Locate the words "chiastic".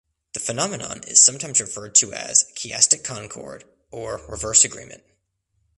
2.55-3.03